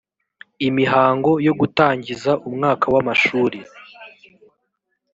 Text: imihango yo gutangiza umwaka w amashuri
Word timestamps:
imihango 0.67 1.31
yo 1.45 1.53
gutangiza 1.59 2.31
umwaka 2.47 2.85
w 2.93 2.95
amashuri 3.01 3.59